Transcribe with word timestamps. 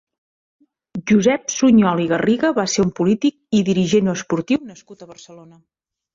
Josep 1.11 1.53
Sunyol 1.55 2.01
i 2.05 2.07
Garriga 2.13 2.51
va 2.61 2.65
ser 2.77 2.85
un 2.87 2.91
polític 3.01 3.59
i 3.59 3.61
dirigent 3.69 4.11
esportiu 4.17 4.65
nascut 4.73 5.07
a 5.07 5.11
Barcelona. 5.15 5.63